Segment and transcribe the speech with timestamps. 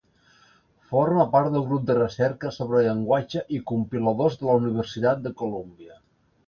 [0.93, 6.05] Forma part del grup de recerca sobre Llenguatge i Compiladors de la Universitat de Colúmbia.